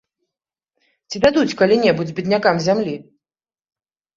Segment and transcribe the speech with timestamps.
[1.09, 2.95] Ці дадуць калі-небудзь беднякам зямлі?